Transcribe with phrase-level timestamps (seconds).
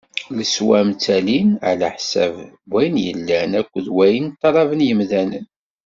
[0.37, 5.45] Leswam ttalin ɛla ḥsab n wayen yellan akked wayen ṭṭalaben yimdanen.